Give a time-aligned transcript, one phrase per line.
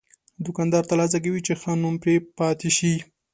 [0.45, 2.93] دوکاندار تل هڅه کوي چې ښه نوم پرې پاتې شي.